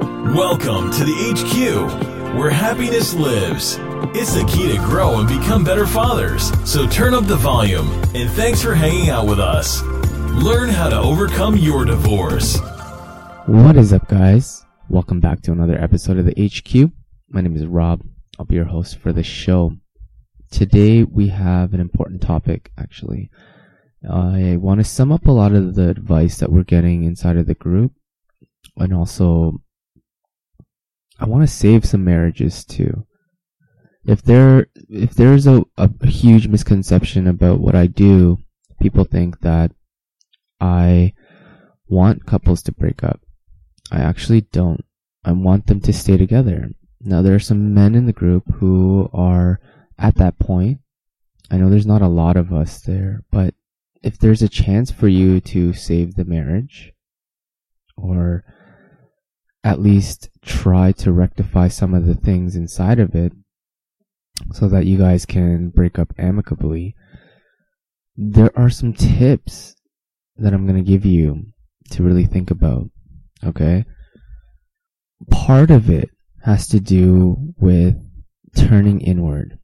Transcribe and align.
Welcome 0.00 0.92
to 0.92 1.04
the 1.04 1.34
HQ, 1.34 2.36
where 2.38 2.50
happiness 2.50 3.14
lives. 3.14 3.78
It's 4.14 4.32
the 4.32 4.44
key 4.44 4.70
to 4.70 4.78
grow 4.78 5.18
and 5.18 5.28
become 5.28 5.64
better 5.64 5.86
fathers. 5.86 6.52
So 6.70 6.86
turn 6.86 7.14
up 7.14 7.26
the 7.26 7.34
volume, 7.34 7.90
and 8.14 8.30
thanks 8.30 8.62
for 8.62 8.74
hanging 8.74 9.10
out 9.10 9.26
with 9.26 9.40
us. 9.40 9.82
Learn 9.82 10.68
how 10.68 10.88
to 10.88 10.96
overcome 10.96 11.56
your 11.56 11.84
divorce. 11.84 12.60
What 13.46 13.76
is 13.76 13.92
up, 13.92 14.06
guys? 14.06 14.64
Welcome 14.88 15.18
back 15.18 15.42
to 15.42 15.52
another 15.52 15.76
episode 15.76 16.18
of 16.18 16.26
the 16.26 16.46
HQ. 16.46 16.92
My 17.30 17.40
name 17.40 17.56
is 17.56 17.66
Rob. 17.66 18.02
I'll 18.38 18.46
be 18.46 18.54
your 18.54 18.66
host 18.66 18.98
for 18.98 19.12
the 19.12 19.24
show. 19.24 19.72
Today 20.52 21.02
we 21.02 21.26
have 21.28 21.74
an 21.74 21.80
important 21.80 22.22
topic, 22.22 22.70
actually. 22.78 23.30
I 24.08 24.58
want 24.60 24.78
to 24.78 24.84
sum 24.84 25.10
up 25.10 25.26
a 25.26 25.32
lot 25.32 25.54
of 25.54 25.74
the 25.74 25.88
advice 25.88 26.38
that 26.38 26.52
we're 26.52 26.62
getting 26.62 27.02
inside 27.02 27.36
of 27.36 27.46
the 27.46 27.54
group 27.54 27.92
and 28.76 28.94
also 28.94 29.60
I 31.18 31.26
want 31.26 31.42
to 31.42 31.52
save 31.52 31.84
some 31.84 32.04
marriages 32.04 32.64
too. 32.64 33.06
If 34.04 34.22
there 34.22 34.68
if 34.88 35.14
there's 35.14 35.46
a, 35.46 35.64
a 35.76 35.90
huge 36.06 36.48
misconception 36.48 37.26
about 37.26 37.60
what 37.60 37.74
I 37.74 37.86
do, 37.86 38.38
people 38.80 39.04
think 39.04 39.40
that 39.40 39.72
I 40.60 41.12
want 41.88 42.26
couples 42.26 42.62
to 42.64 42.72
break 42.72 43.02
up. 43.02 43.20
I 43.90 43.98
actually 43.98 44.42
don't. 44.42 44.84
I 45.24 45.32
want 45.32 45.66
them 45.66 45.80
to 45.80 45.92
stay 45.92 46.16
together. 46.16 46.70
Now 47.00 47.22
there 47.22 47.34
are 47.34 47.40
some 47.40 47.74
men 47.74 47.94
in 47.94 48.06
the 48.06 48.12
group 48.12 48.44
who 48.54 49.10
are 49.12 49.60
at 49.98 50.16
that 50.16 50.38
point. 50.38 50.78
I 51.50 51.56
know 51.56 51.70
there's 51.70 51.86
not 51.86 52.02
a 52.02 52.08
lot 52.08 52.36
of 52.36 52.52
us 52.52 52.80
there, 52.80 53.24
but 53.30 53.54
if 54.02 54.18
there's 54.18 54.42
a 54.42 54.48
chance 54.48 54.90
for 54.90 55.08
you 55.08 55.40
to 55.40 55.72
save 55.72 56.14
the 56.14 56.24
marriage 56.24 56.92
or 57.96 58.44
at 59.68 59.82
least 59.82 60.30
try 60.40 60.92
to 60.92 61.12
rectify 61.12 61.68
some 61.68 61.92
of 61.92 62.06
the 62.06 62.14
things 62.14 62.56
inside 62.56 62.98
of 62.98 63.14
it 63.14 63.34
so 64.54 64.66
that 64.66 64.86
you 64.86 64.96
guys 64.96 65.26
can 65.26 65.68
break 65.68 65.98
up 65.98 66.14
amicably. 66.16 66.94
There 68.16 68.50
are 68.58 68.70
some 68.70 68.94
tips 68.94 69.76
that 70.38 70.54
I'm 70.54 70.66
going 70.66 70.82
to 70.82 70.90
give 70.90 71.04
you 71.04 71.48
to 71.90 72.02
really 72.02 72.24
think 72.24 72.50
about. 72.50 72.88
Okay? 73.44 73.84
Part 75.30 75.70
of 75.70 75.90
it 75.90 76.08
has 76.44 76.66
to 76.68 76.80
do 76.80 77.36
with 77.58 77.96
turning 78.56 79.02
inward. 79.02 79.58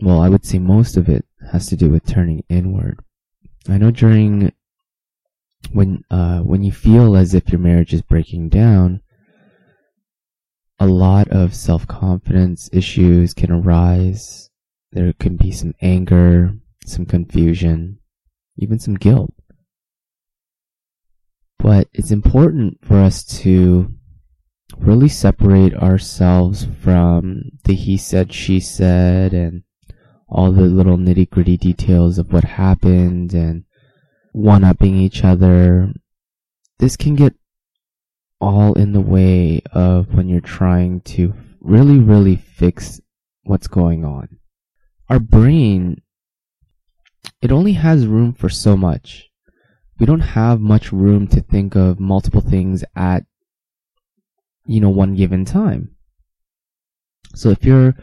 Well, 0.00 0.20
I 0.20 0.30
would 0.30 0.46
say 0.46 0.58
most 0.58 0.96
of 0.96 1.06
it 1.06 1.26
has 1.52 1.66
to 1.66 1.76
do 1.76 1.90
with 1.90 2.06
turning 2.06 2.44
inward. 2.48 3.00
I 3.68 3.76
know 3.76 3.90
during 3.90 4.52
when 5.72 6.02
uh, 6.10 6.38
when 6.38 6.62
you 6.62 6.72
feel 6.72 7.14
as 7.14 7.34
if 7.34 7.50
your 7.50 7.58
marriage 7.58 7.92
is 7.92 8.00
breaking 8.00 8.48
down, 8.48 9.02
a 10.80 10.86
lot 10.86 11.28
of 11.28 11.54
self 11.54 11.86
confidence 11.86 12.70
issues 12.72 13.34
can 13.34 13.52
arise. 13.52 14.50
There 14.92 15.12
can 15.12 15.36
be 15.36 15.52
some 15.52 15.74
anger, 15.82 16.54
some 16.86 17.04
confusion, 17.04 17.98
even 18.56 18.80
some 18.80 18.94
guilt. 18.94 19.34
But 21.58 21.88
it's 21.92 22.10
important 22.10 22.78
for 22.82 22.96
us 22.96 23.22
to 23.42 23.92
really 24.78 25.08
separate 25.08 25.74
ourselves 25.74 26.66
from 26.82 27.42
the 27.64 27.74
he 27.74 27.98
said, 27.98 28.32
she 28.32 28.58
said, 28.58 29.34
and 29.34 29.62
all 30.28 30.50
the 30.50 30.62
little 30.62 30.96
nitty 30.96 31.28
gritty 31.28 31.58
details 31.58 32.18
of 32.18 32.32
what 32.32 32.44
happened 32.44 33.34
and 33.34 33.64
one 34.32 34.64
upping 34.64 34.96
each 34.96 35.24
other. 35.24 35.92
This 36.78 36.96
can 36.96 37.16
get 37.16 37.34
all 38.40 38.72
in 38.74 38.92
the 38.92 39.00
way 39.00 39.60
of 39.72 40.14
when 40.14 40.28
you're 40.28 40.40
trying 40.40 41.00
to 41.02 41.34
really, 41.60 41.98
really 41.98 42.36
fix 42.36 43.00
what's 43.42 43.68
going 43.68 44.04
on. 44.04 44.38
Our 45.08 45.18
brain, 45.18 46.02
it 47.42 47.52
only 47.52 47.72
has 47.74 48.06
room 48.06 48.32
for 48.32 48.48
so 48.48 48.76
much. 48.76 49.28
We 49.98 50.06
don't 50.06 50.20
have 50.20 50.60
much 50.60 50.92
room 50.92 51.26
to 51.28 51.42
think 51.42 51.74
of 51.74 52.00
multiple 52.00 52.40
things 52.40 52.82
at, 52.96 53.24
you 54.64 54.80
know, 54.80 54.88
one 54.88 55.14
given 55.14 55.44
time. 55.44 55.96
So 57.34 57.50
if 57.50 57.64
you're 57.64 57.94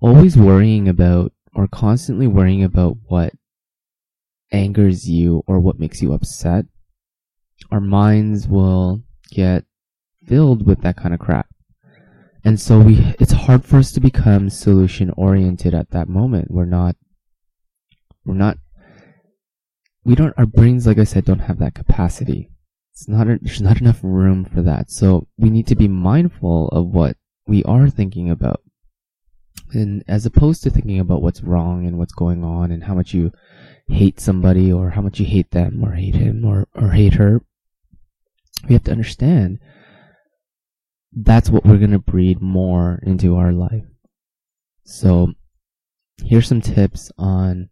always 0.00 0.36
worrying 0.36 0.88
about 0.88 1.32
or 1.54 1.66
constantly 1.66 2.26
worrying 2.26 2.62
about 2.62 2.98
what 3.06 3.32
angers 4.52 5.08
you 5.08 5.42
or 5.46 5.58
what 5.58 5.80
makes 5.80 6.02
you 6.02 6.12
upset, 6.12 6.66
our 7.70 7.80
minds 7.80 8.46
will 8.46 9.02
get 9.30 9.64
filled 10.26 10.66
with 10.66 10.82
that 10.82 10.96
kind 10.96 11.14
of 11.14 11.20
crap. 11.20 11.46
And 12.44 12.60
so 12.60 12.78
we, 12.78 13.14
it's 13.18 13.32
hard 13.32 13.64
for 13.64 13.78
us 13.78 13.90
to 13.92 14.00
become 14.00 14.50
solution 14.50 15.12
oriented 15.16 15.74
at 15.74 15.90
that 15.90 16.08
moment. 16.08 16.50
We're 16.50 16.64
not, 16.64 16.94
we're 18.24 18.34
not, 18.34 18.58
we 20.04 20.14
don't, 20.14 20.34
our 20.36 20.46
brains, 20.46 20.86
like 20.86 20.98
I 20.98 21.04
said, 21.04 21.24
don't 21.24 21.40
have 21.40 21.58
that 21.58 21.74
capacity. 21.74 22.50
It's 22.92 23.08
not, 23.08 23.26
there's 23.26 23.60
not 23.60 23.80
enough 23.80 23.98
room 24.02 24.44
for 24.44 24.62
that. 24.62 24.90
So 24.90 25.26
we 25.36 25.50
need 25.50 25.66
to 25.66 25.74
be 25.74 25.88
mindful 25.88 26.68
of 26.68 26.86
what 26.86 27.16
we 27.48 27.64
are 27.64 27.90
thinking 27.90 28.30
about. 28.30 28.62
And 29.72 30.04
as 30.06 30.24
opposed 30.24 30.62
to 30.62 30.70
thinking 30.70 31.00
about 31.00 31.22
what's 31.22 31.42
wrong 31.42 31.84
and 31.84 31.98
what's 31.98 32.14
going 32.14 32.44
on 32.44 32.70
and 32.70 32.84
how 32.84 32.94
much 32.94 33.12
you 33.12 33.32
hate 33.88 34.20
somebody 34.20 34.72
or 34.72 34.90
how 34.90 35.02
much 35.02 35.18
you 35.18 35.26
hate 35.26 35.50
them 35.50 35.84
or 35.84 35.92
hate 35.94 36.14
him 36.14 36.44
or, 36.44 36.68
or 36.74 36.90
hate 36.90 37.14
her, 37.14 37.42
we 38.68 38.74
have 38.74 38.84
to 38.84 38.92
understand 38.92 39.58
that's 41.12 41.48
what 41.48 41.64
we're 41.64 41.78
going 41.78 41.92
to 41.92 41.98
breed 41.98 42.40
more 42.42 43.00
into 43.02 43.36
our 43.36 43.52
life. 43.52 43.84
So, 44.84 45.32
here's 46.22 46.48
some 46.48 46.60
tips 46.60 47.10
on 47.18 47.68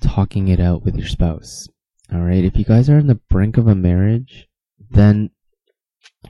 talking 0.00 0.48
it 0.48 0.60
out 0.60 0.84
with 0.84 0.96
your 0.96 1.06
spouse. 1.06 1.68
All 2.12 2.20
right. 2.20 2.44
If 2.44 2.56
you 2.56 2.64
guys 2.64 2.90
are 2.90 2.98
on 2.98 3.06
the 3.06 3.20
brink 3.30 3.56
of 3.56 3.66
a 3.66 3.74
marriage, 3.74 4.48
then 4.90 5.30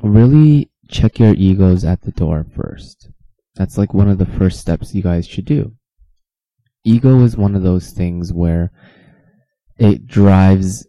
really 0.02 0.70
check 0.88 1.18
your 1.18 1.34
egos 1.34 1.84
at 1.84 2.02
the 2.02 2.12
door 2.12 2.46
first. 2.54 3.08
That's 3.56 3.76
like 3.76 3.92
one 3.92 4.08
of 4.08 4.18
the 4.18 4.26
first 4.26 4.60
steps 4.60 4.94
you 4.94 5.02
guys 5.02 5.26
should 5.26 5.44
do. 5.44 5.72
Ego 6.84 7.22
is 7.22 7.36
one 7.36 7.54
of 7.54 7.62
those 7.62 7.90
things 7.90 8.32
where 8.32 8.72
it 9.78 10.06
drives 10.06 10.86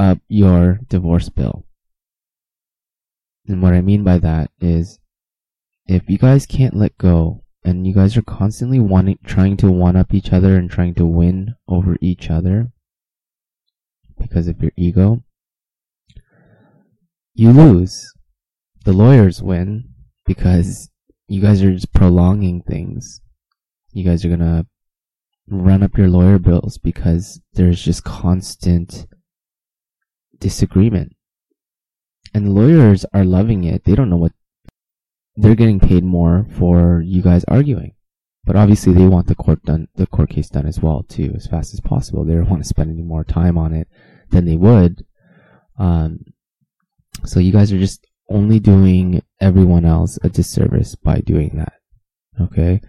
up 0.00 0.18
your 0.28 0.80
divorce 0.88 1.28
bill. 1.28 1.66
And 3.46 3.62
what 3.62 3.74
I 3.74 3.80
mean 3.80 4.02
by 4.02 4.18
that 4.18 4.50
is 4.60 4.98
if 5.86 6.08
you 6.08 6.18
guys 6.18 6.46
can't 6.46 6.76
let 6.76 6.96
go 6.98 7.42
and 7.64 7.86
you 7.86 7.92
guys 7.92 8.16
are 8.16 8.22
constantly 8.22 8.80
wanting 8.80 9.18
trying 9.24 9.56
to 9.58 9.70
one 9.70 9.96
up 9.96 10.14
each 10.14 10.32
other 10.32 10.56
and 10.56 10.70
trying 10.70 10.94
to 10.94 11.04
win 11.04 11.54
over 11.68 11.96
each 12.00 12.30
other 12.30 12.72
because 14.18 14.48
of 14.48 14.62
your 14.62 14.72
ego, 14.76 15.22
you 17.34 17.52
lose. 17.52 18.06
The 18.84 18.92
lawyers 18.92 19.42
win 19.42 19.90
because 20.24 20.90
you 21.28 21.42
guys 21.42 21.62
are 21.62 21.72
just 21.72 21.92
prolonging 21.92 22.62
things. 22.62 23.20
You 23.92 24.04
guys 24.04 24.24
are 24.24 24.30
gonna 24.30 24.66
run 25.48 25.82
up 25.82 25.98
your 25.98 26.08
lawyer 26.08 26.38
bills 26.38 26.78
because 26.78 27.40
there's 27.54 27.82
just 27.82 28.04
constant 28.04 29.06
disagreement. 30.40 31.14
And 32.34 32.54
lawyers 32.54 33.04
are 33.12 33.24
loving 33.24 33.64
it. 33.64 33.84
They 33.84 33.94
don't 33.94 34.10
know 34.10 34.16
what 34.16 34.32
they're 35.36 35.54
getting 35.54 35.80
paid 35.80 36.04
more 36.04 36.46
for 36.50 37.02
you 37.04 37.22
guys 37.22 37.44
arguing. 37.48 37.94
But 38.44 38.56
obviously 38.56 38.92
they 38.92 39.06
want 39.06 39.26
the 39.26 39.34
court 39.34 39.62
done 39.64 39.88
the 39.94 40.06
court 40.06 40.30
case 40.30 40.48
done 40.48 40.66
as 40.66 40.80
well 40.80 41.02
too, 41.02 41.32
as 41.36 41.46
fast 41.46 41.74
as 41.74 41.80
possible. 41.80 42.24
They 42.24 42.34
don't 42.34 42.48
want 42.48 42.62
to 42.62 42.68
spend 42.68 42.90
any 42.90 43.02
more 43.02 43.24
time 43.24 43.58
on 43.58 43.72
it 43.72 43.88
than 44.30 44.44
they 44.44 44.56
would. 44.56 45.04
Um, 45.78 46.24
so 47.24 47.38
you 47.38 47.52
guys 47.52 47.72
are 47.72 47.78
just 47.78 48.06
only 48.28 48.60
doing 48.60 49.22
everyone 49.40 49.84
else 49.84 50.18
a 50.22 50.28
disservice 50.28 50.94
by 50.94 51.20
doing 51.20 51.56
that. 51.56 51.74
Okay? 52.40 52.80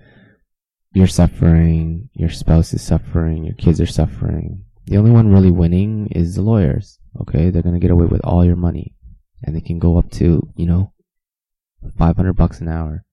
You're 0.93 1.07
suffering, 1.07 2.09
your 2.13 2.29
spouse 2.29 2.73
is 2.73 2.81
suffering, 2.81 3.43
your 3.43 3.55
kids 3.55 3.81
are 3.81 3.85
suffering. 3.85 4.65
The 4.85 4.97
only 4.97 5.11
one 5.11 5.31
really 5.31 5.51
winning 5.51 6.07
is 6.07 6.35
the 6.35 6.41
lawyers. 6.41 6.99
Okay, 7.19 7.49
they're 7.49 7.61
gonna 7.61 7.79
get 7.79 7.91
away 7.91 8.05
with 8.05 8.21
all 8.23 8.45
your 8.45 8.55
money, 8.55 8.95
and 9.43 9.55
they 9.55 9.61
can 9.61 9.79
go 9.79 9.97
up 9.97 10.09
to 10.11 10.47
you 10.55 10.65
know, 10.65 10.93
five 11.97 12.15
hundred 12.15 12.33
bucks 12.33 12.61
an 12.61 12.69
hour, 12.69 13.03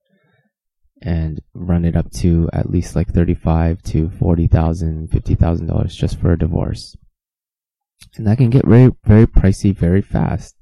and 1.02 1.40
run 1.52 1.84
it 1.84 1.96
up 1.96 2.10
to 2.12 2.48
at 2.52 2.70
least 2.70 2.94
like 2.94 3.08
thirty-five 3.12 3.82
to 3.82 4.10
forty 4.10 4.46
thousand, 4.46 5.08
fifty 5.08 5.34
thousand 5.34 5.66
dollars 5.66 5.96
just 5.96 6.20
for 6.20 6.32
a 6.32 6.38
divorce, 6.38 6.96
and 8.16 8.26
that 8.26 8.38
can 8.38 8.50
get 8.50 8.66
very, 8.66 8.92
very 9.04 9.26
pricey 9.26 9.74
very 9.74 10.02
fast. 10.02 10.54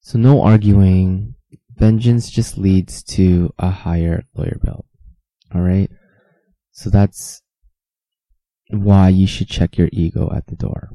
So 0.00 0.18
no 0.18 0.42
arguing. 0.42 1.34
Vengeance 1.76 2.30
just 2.30 2.58
leads 2.58 3.02
to 3.02 3.54
a 3.58 3.70
higher 3.70 4.24
lawyer 4.34 4.58
bill. 4.62 4.84
All 5.54 5.62
right. 5.62 5.90
So 6.72 6.90
that's 6.90 7.40
why 8.68 9.08
you 9.08 9.26
should 9.26 9.48
check 9.48 9.78
your 9.78 9.88
ego 9.90 10.30
at 10.34 10.46
the 10.46 10.56
door 10.56 10.90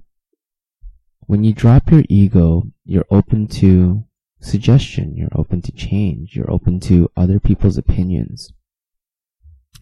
when 1.28 1.44
you 1.44 1.54
drop 1.54 1.92
your 1.92 2.04
ego, 2.10 2.64
you're 2.84 3.06
open 3.10 3.48
to 3.48 4.04
suggestion, 4.40 5.16
you're 5.16 5.36
open 5.36 5.62
to 5.64 5.72
change, 5.72 6.36
you're 6.36 6.52
open 6.52 6.80
to 6.82 7.10
other 7.18 7.40
people's 7.40 7.78
opinions. 7.78 8.52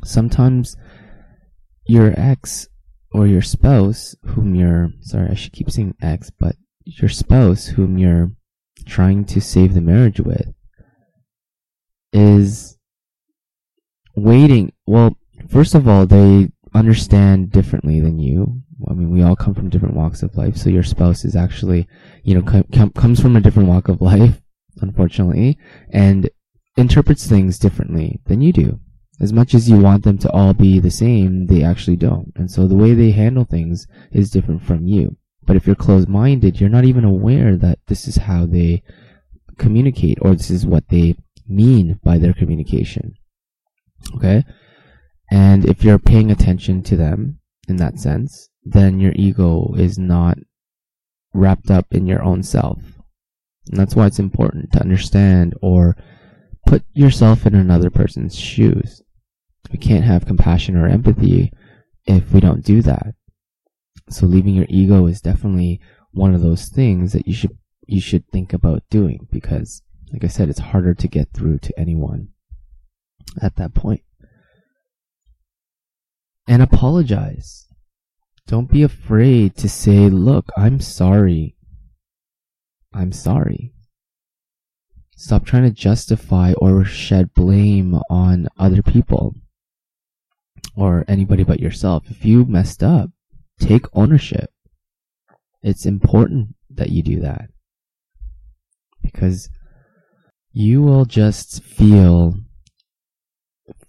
Sometimes 0.04 0.75
your 1.86 2.13
ex 2.18 2.68
or 3.12 3.28
your 3.28 3.42
spouse, 3.42 4.16
whom 4.25 4.56
you're, 4.56 4.90
sorry, 5.01 5.30
I 5.30 5.36
should 5.36 5.54
keep 5.54 5.69
saying 5.69 5.95
ex, 6.01 6.30
but 6.30 6.56
your 6.86 7.10
spouse, 7.10 7.68
whom 7.68 7.98
you're 7.98 8.31
trying 8.86 9.25
to 9.25 9.42
save 9.42 9.74
the 9.74 9.81
marriage 9.81 10.19
with, 10.19 10.54
is 12.12 12.78
waiting. 14.16 14.72
Well, 14.86 15.18
first 15.50 15.75
of 15.75 15.88
all, 15.88 16.06
they 16.06 16.50
understand 16.74 17.51
differently 17.51 18.00
than 18.00 18.19
you. 18.19 18.62
I 18.89 18.94
mean, 18.94 19.09
we 19.09 19.24
all 19.24 19.35
come 19.35 19.53
from 19.53 19.69
different 19.69 19.95
walks 19.95 20.24
of 20.24 20.35
life. 20.35 20.57
So 20.57 20.69
your 20.69 20.83
spouse 20.83 21.25
is 21.25 21.35
actually, 21.35 21.88
you 22.24 22.35
know, 22.35 22.41
com- 22.41 22.65
com- 22.74 22.91
comes 22.91 23.19
from 23.19 23.35
a 23.35 23.41
different 23.41 23.69
walk 23.69 23.88
of 23.88 24.01
life, 24.01 24.41
unfortunately, 24.81 25.57
and 25.89 26.30
interprets 26.77 27.27
things 27.27 27.59
differently 27.59 28.19
than 28.25 28.41
you 28.41 28.53
do. 28.53 28.80
As 29.21 29.31
much 29.31 29.53
as 29.53 29.69
you 29.69 29.77
want 29.77 30.03
them 30.03 30.18
to 30.19 30.31
all 30.31 30.53
be 30.53 30.80
the 30.80 30.91
same, 30.91 31.45
they 31.45 31.63
actually 31.63 31.95
don't. 31.95 32.33
And 32.35 32.50
so 32.50 32.68
the 32.68 32.75
way 32.75 32.94
they 32.94 33.12
handle 33.12 33.45
things 33.45 33.88
is 34.12 34.31
different 34.31 34.63
from 34.63 34.88
you. 34.88 35.18
But 35.45 35.56
if 35.56 35.68
you're 35.68 35.75
closed 35.75 36.09
minded, 36.09 36.59
you're 36.59 36.69
not 36.69 36.85
even 36.85 37.03
aware 37.03 37.56
that 37.57 37.80
this 37.88 38.07
is 38.07 38.18
how 38.18 38.45
they 38.45 38.81
communicate 39.57 40.18
or 40.21 40.35
this 40.35 40.50
is 40.50 40.65
what 40.65 40.89
they 40.89 41.15
mean 41.47 42.00
by 42.03 42.18
their 42.18 42.33
communication. 42.33 43.13
Okay? 44.15 44.44
And 45.31 45.65
if 45.65 45.83
you're 45.83 46.00
paying 46.00 46.31
attention 46.31 46.83
to 46.83 46.95
them 46.95 47.39
in 47.68 47.77
that 47.77 48.00
sense, 48.00 48.50
then 48.65 49.00
your 49.00 49.13
ego 49.15 49.74
is 49.77 49.98
not 49.98 50.38
wrapped 51.33 51.69
up 51.71 51.88
in 51.92 52.06
your 52.06 52.24
own 52.24 52.44
self. 52.44 52.80
And 53.69 53.80
that's 53.80 53.95
why 53.95 54.07
it's 54.07 54.19
important 54.19 54.71
to 54.74 54.81
understand 54.81 55.56
or 55.62 55.95
put 56.65 56.83
yourself 56.94 57.45
in 57.45 57.56
another 57.56 57.89
person's 57.89 58.36
shoes. 58.38 59.01
We 59.71 59.77
can't 59.77 60.04
have 60.04 60.25
compassion 60.25 60.75
or 60.75 60.88
empathy 60.88 61.51
if 62.06 62.31
we 62.31 62.39
don't 62.39 62.63
do 62.63 62.81
that. 62.81 63.15
So 64.10 64.25
leaving 64.25 64.54
your 64.54 64.66
ego 64.69 65.06
is 65.07 65.21
definitely 65.21 65.80
one 66.12 66.33
of 66.36 66.42
those 66.42 66.68
things 66.69 67.13
that 67.13 67.27
you 67.27 67.33
should 67.33 67.57
you 67.86 68.00
should 68.00 68.27
think 68.30 68.54
about 68.54 68.83
doing 68.89 69.27
because 69.31 69.81
like 70.13 70.24
I 70.24 70.27
said 70.27 70.48
it's 70.48 70.59
harder 70.59 70.94
to 70.94 71.07
get 71.07 71.30
through 71.33 71.59
to 71.59 71.77
anyone 71.80 72.30
at 73.42 73.56
that 73.57 73.74
point. 73.74 74.01
and 76.48 76.62
apologize. 76.62 77.68
Don't 78.48 78.69
be 78.69 78.84
afraid 78.84 79.56
to 79.57 79.69
say, 79.69 80.10
look, 80.10 80.50
I'm 80.57 80.80
sorry. 80.80 81.56
I'm 82.94 83.12
sorry. 83.12 83.74
Stop 85.16 85.45
trying 85.45 85.63
to 85.63 85.72
justify 85.72 86.54
or 86.57 86.84
shed 86.84 87.34
blame 87.34 87.95
on 88.10 88.48
other 88.57 88.81
people 88.81 89.36
or 90.75 91.06
anybody 91.07 91.44
but 91.44 91.60
yourself. 91.60 92.04
If 92.10 92.25
you 92.25 92.45
messed 92.45 92.84
up, 92.84 93.12
take 93.60 93.86
ownership. 93.94 94.51
It's 95.62 95.86
important 95.86 96.56
that 96.69 96.90
you 96.90 97.04
do 97.04 97.22
that 97.22 97.50
because 99.01 99.50
you 100.51 100.81
will 100.81 101.06
just 101.06 101.63
feel 101.63 102.36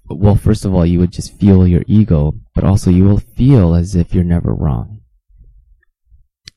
well, 0.08 0.36
first 0.36 0.64
of 0.64 0.74
all, 0.74 0.84
you 0.84 0.98
would 0.98 1.12
just 1.12 1.38
feel 1.38 1.66
your 1.66 1.84
ego, 1.86 2.34
but 2.54 2.64
also 2.64 2.90
you 2.90 3.04
will 3.04 3.18
feel 3.18 3.74
as 3.74 3.94
if 3.94 4.14
you're 4.14 4.24
never 4.24 4.54
wrong. 4.54 5.00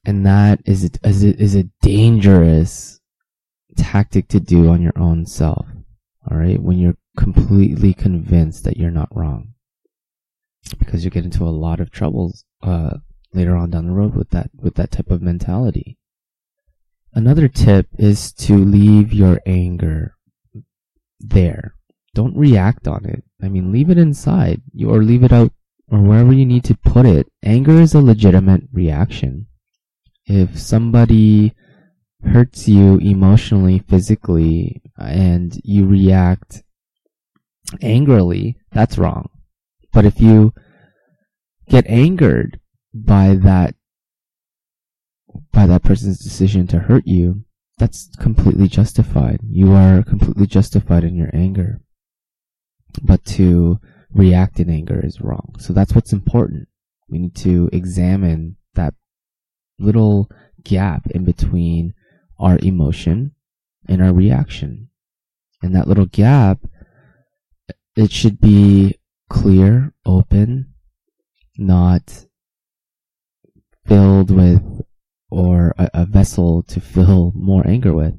And 0.05 0.25
that 0.25 0.59
is 0.65 0.85
a, 0.85 1.07
is 1.07 1.23
a, 1.23 1.41
is 1.41 1.55
a 1.55 1.69
dangerous 1.81 2.99
tactic 3.77 4.27
to 4.29 4.39
do 4.39 4.69
on 4.69 4.81
your 4.81 4.97
own 4.97 5.25
self. 5.25 5.67
All 6.29 6.37
right. 6.37 6.61
When 6.61 6.77
you're 6.77 6.97
completely 7.15 7.93
convinced 7.93 8.63
that 8.65 8.77
you're 8.77 8.91
not 8.91 9.15
wrong 9.15 9.53
because 10.79 11.05
you 11.05 11.09
get 11.09 11.23
into 11.23 11.43
a 11.43 11.49
lot 11.49 11.79
of 11.79 11.91
troubles, 11.91 12.43
uh, 12.61 12.97
later 13.33 13.55
on 13.55 13.69
down 13.69 13.85
the 13.85 13.93
road 13.93 14.15
with 14.15 14.29
that, 14.31 14.49
with 14.55 14.75
that 14.75 14.91
type 14.91 15.09
of 15.09 15.21
mentality. 15.21 15.97
Another 17.13 17.47
tip 17.47 17.87
is 17.97 18.31
to 18.33 18.57
leave 18.57 19.13
your 19.13 19.39
anger 19.45 20.15
there 21.19 21.76
don't 22.17 22.35
react 22.35 22.87
on 22.87 23.05
it. 23.05 23.23
I 23.43 23.47
mean, 23.47 23.71
leave 23.71 23.91
it 23.91 23.97
inside 23.99 24.63
or 24.83 25.03
leave 25.03 25.23
it 25.23 25.31
out 25.31 25.51
or 25.87 26.01
wherever 26.01 26.33
you 26.33 26.47
need 26.47 26.63
to 26.63 26.75
put 26.75 27.05
it. 27.05 27.31
Anger 27.43 27.79
is 27.79 27.93
a 27.93 28.01
legitimate 28.01 28.63
reaction. 28.73 29.45
If 30.25 30.59
somebody 30.59 31.53
hurts 32.23 32.67
you 32.67 32.97
emotionally, 32.97 33.83
physically, 33.87 34.81
and 34.97 35.61
you 35.63 35.85
react 35.85 36.63
angrily, 37.83 38.57
that's 38.71 38.97
wrong. 38.97 39.29
But 39.93 40.05
if 40.05 40.19
you 40.19 40.55
get 41.69 41.85
angered 41.87 42.59
by 42.95 43.35
that 43.35 43.75
by 45.53 45.67
that 45.67 45.83
person's 45.83 46.17
decision 46.17 46.65
to 46.67 46.79
hurt 46.79 47.05
you, 47.05 47.45
that's 47.77 48.09
completely 48.19 48.67
justified. 48.67 49.39
You 49.47 49.73
are 49.73 50.01
completely 50.01 50.47
justified 50.47 51.03
in 51.03 51.15
your 51.15 51.29
anger 51.31 51.79
but 52.99 53.23
to 53.25 53.79
react 54.11 54.59
in 54.59 54.69
anger 54.69 54.99
is 55.03 55.21
wrong. 55.21 55.55
So 55.59 55.73
that's 55.73 55.93
what's 55.93 56.13
important. 56.13 56.67
We 57.09 57.19
need 57.19 57.35
to 57.37 57.69
examine 57.71 58.57
that 58.73 58.93
little 59.79 60.29
gap 60.63 61.07
in 61.07 61.23
between 61.23 61.93
our 62.39 62.57
emotion 62.61 63.33
and 63.87 64.01
our 64.01 64.13
reaction. 64.13 64.89
And 65.61 65.75
that 65.75 65.87
little 65.87 66.05
gap, 66.05 66.59
it 67.95 68.11
should 68.11 68.39
be 68.39 68.95
clear, 69.29 69.93
open, 70.05 70.73
not 71.57 72.25
filled 73.85 74.31
with 74.31 74.61
or 75.29 75.73
a, 75.77 75.89
a, 75.93 76.05
vessel 76.05 76.63
to 76.63 76.79
fill 76.79 77.31
more 77.35 77.65
anger 77.67 77.93
with. 77.93 78.13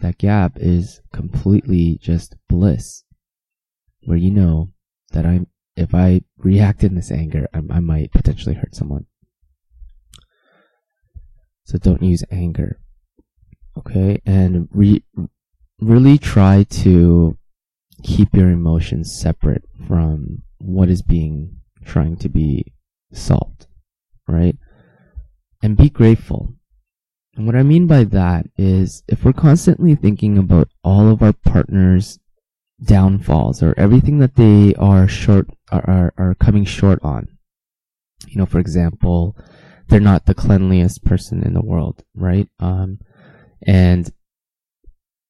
That 0.00 0.18
gap 0.18 0.52
is 0.56 1.00
completely 1.12 1.98
just 2.00 2.36
bliss 2.48 3.04
where 4.06 4.16
you 4.16 4.30
know 4.30 4.72
that 5.12 5.26
I'm 5.26 5.48
if 5.76 5.94
I 5.94 6.22
react 6.38 6.82
in 6.82 6.94
this 6.94 7.10
anger, 7.10 7.48
I, 7.52 7.60
I 7.70 7.80
might 7.80 8.12
potentially 8.12 8.54
hurt 8.54 8.74
someone. 8.74 9.06
So 11.64 11.78
don't 11.78 12.02
use 12.02 12.24
anger. 12.30 12.80
Okay, 13.76 14.22
and 14.24 14.68
re- 14.72 15.04
really 15.80 16.16
try 16.16 16.62
to 16.62 17.36
keep 18.02 18.34
your 18.34 18.48
emotions 18.48 19.14
separate 19.14 19.64
from 19.86 20.42
what 20.58 20.88
is 20.88 21.02
being 21.02 21.58
trying 21.84 22.16
to 22.16 22.28
be 22.28 22.72
solved, 23.12 23.66
right? 24.26 24.56
And 25.62 25.76
be 25.76 25.90
grateful. 25.90 26.54
And 27.36 27.44
what 27.44 27.56
I 27.56 27.62
mean 27.62 27.86
by 27.86 28.04
that 28.04 28.46
is 28.56 29.02
if 29.08 29.24
we're 29.24 29.34
constantly 29.34 29.94
thinking 29.94 30.38
about 30.38 30.68
all 30.82 31.10
of 31.10 31.22
our 31.22 31.34
partner's 31.34 32.18
downfalls 32.82 33.62
or 33.62 33.74
everything 33.76 34.18
that 34.18 34.36
they 34.36 34.74
are 34.74 35.08
short 35.08 35.48
are, 35.70 35.84
are, 35.88 36.14
are 36.18 36.34
coming 36.34 36.64
short 36.64 36.98
on. 37.02 37.28
You 38.28 38.38
know, 38.38 38.46
for 38.46 38.58
example, 38.58 39.36
they're 39.88 40.00
not 40.00 40.26
the 40.26 40.34
cleanliest 40.34 41.04
person 41.04 41.42
in 41.42 41.54
the 41.54 41.62
world, 41.62 42.02
right? 42.14 42.48
Um, 42.58 42.98
and 43.66 44.10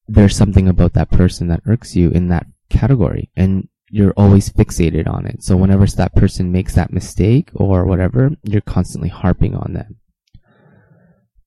there's 0.08 0.36
something 0.36 0.68
about 0.68 0.94
that 0.94 1.10
person 1.10 1.48
that 1.48 1.62
irks 1.66 1.96
you 1.96 2.10
in 2.10 2.28
that 2.28 2.46
category, 2.70 3.30
and 3.36 3.68
you're 3.90 4.14
always 4.16 4.50
fixated 4.50 5.08
on 5.08 5.26
it. 5.26 5.42
So 5.42 5.56
whenever 5.56 5.86
that 5.86 6.14
person 6.14 6.52
makes 6.52 6.74
that 6.74 6.92
mistake 6.92 7.50
or 7.54 7.84
whatever, 7.84 8.30
you're 8.42 8.60
constantly 8.60 9.08
harping 9.08 9.54
on 9.54 9.72
them. 9.72 9.96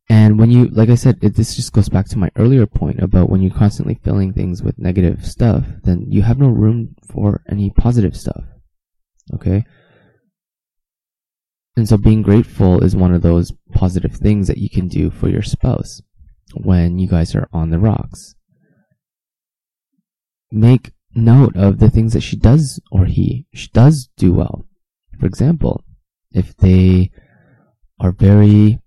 And 0.09 0.39
when 0.39 0.49
you, 0.49 0.67
like 0.69 0.89
I 0.89 0.95
said, 0.95 1.19
it, 1.21 1.35
this 1.35 1.55
just 1.55 1.71
goes 1.71 1.87
back 1.87 2.07
to 2.09 2.17
my 2.17 2.31
earlier 2.35 2.65
point 2.65 2.99
about 2.99 3.29
when 3.29 3.41
you're 3.41 3.53
constantly 3.53 3.99
filling 4.03 4.33
things 4.33 4.63
with 4.63 4.79
negative 4.79 5.23
stuff, 5.23 5.65
then 5.83 6.05
you 6.09 6.23
have 6.23 6.39
no 6.39 6.47
room 6.47 6.95
for 7.11 7.43
any 7.47 7.69
positive 7.69 8.17
stuff. 8.17 8.43
Okay? 9.35 9.65
And 11.77 11.87
so 11.87 11.95
being 11.95 12.23
grateful 12.23 12.83
is 12.83 12.95
one 12.95 13.13
of 13.13 13.21
those 13.21 13.53
positive 13.73 14.13
things 14.13 14.47
that 14.47 14.57
you 14.57 14.69
can 14.69 14.87
do 14.87 15.11
for 15.11 15.29
your 15.29 15.43
spouse 15.43 16.01
when 16.55 16.97
you 16.97 17.07
guys 17.07 17.35
are 17.35 17.47
on 17.53 17.69
the 17.69 17.79
rocks. 17.79 18.35
Make 20.51 20.91
note 21.13 21.55
of 21.55 21.79
the 21.79 21.89
things 21.89 22.13
that 22.13 22.21
she 22.21 22.35
does 22.35 22.79
or 22.91 23.05
he 23.05 23.45
she 23.53 23.69
does 23.69 24.09
do 24.17 24.33
well. 24.33 24.65
For 25.19 25.25
example, 25.25 25.83
if 26.31 26.55
they 26.57 27.11
are 27.99 28.11
very 28.11 28.81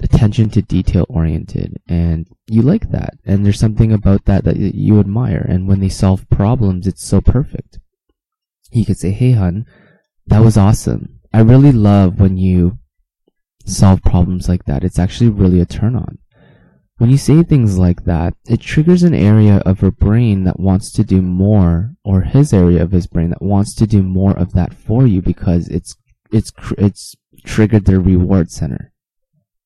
attention 0.00 0.50
to 0.50 0.62
detail 0.62 1.06
oriented 1.08 1.80
and 1.88 2.26
you 2.46 2.62
like 2.62 2.90
that. 2.90 3.14
And 3.24 3.44
there's 3.44 3.58
something 3.58 3.92
about 3.92 4.24
that 4.24 4.44
that 4.44 4.56
you 4.56 5.00
admire. 5.00 5.46
And 5.48 5.68
when 5.68 5.80
they 5.80 5.88
solve 5.88 6.28
problems 6.30 6.86
it's 6.86 7.04
so 7.04 7.20
perfect. 7.20 7.78
You 8.72 8.84
could 8.84 8.98
say 8.98 9.10
hey 9.10 9.32
hun 9.32 9.66
that 10.26 10.44
was 10.44 10.56
awesome. 10.56 11.20
I 11.32 11.40
really 11.40 11.72
love 11.72 12.20
when 12.20 12.36
you 12.36 12.78
solve 13.66 14.02
problems 14.02 14.48
like 14.48 14.64
that. 14.64 14.84
It's 14.84 14.98
actually 14.98 15.30
really 15.30 15.60
a 15.60 15.66
turn 15.66 15.96
on. 15.96 16.18
When 16.98 17.08
you 17.08 17.16
say 17.16 17.42
things 17.42 17.78
like 17.78 18.04
that, 18.04 18.34
it 18.46 18.60
triggers 18.60 19.02
an 19.02 19.14
area 19.14 19.62
of 19.64 19.80
her 19.80 19.90
brain 19.90 20.44
that 20.44 20.60
wants 20.60 20.92
to 20.92 21.02
do 21.02 21.22
more, 21.22 21.94
or 22.04 22.22
his 22.22 22.52
area 22.52 22.82
of 22.82 22.92
his 22.92 23.06
brain 23.06 23.30
that 23.30 23.40
wants 23.40 23.74
to 23.76 23.86
do 23.86 24.02
more 24.02 24.36
of 24.36 24.52
that 24.52 24.74
for 24.74 25.06
you 25.06 25.22
because 25.22 25.66
it's 25.68 25.96
it's 26.30 26.52
it's 26.76 27.16
triggered 27.42 27.86
their 27.86 28.00
reward 28.00 28.50
center. 28.50 28.89